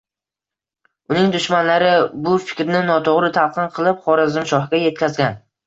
[1.13, 1.91] Uning dushmanlari
[2.25, 5.41] bu fikrni notoʻgʻri talqin qilib, Xorazmshohga yetkazgan